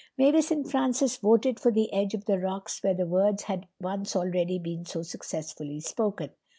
Mavis 0.17 0.49
and 0.49 0.67
Francis 0.67 1.17
voted 1.17 1.59
for 1.59 1.71
the 1.71 1.93
edge 1.93 2.15
of 2.15 2.25
the 2.25 2.39
rocks 2.39 2.81
where 2.81 2.95
the 2.95 3.05
words 3.05 3.43
had 3.43 3.67
once 3.79 4.15
already 4.15 4.57
been 4.57 4.83
so 4.83 5.03
successfully 5.03 5.79
spoken. 5.79 6.31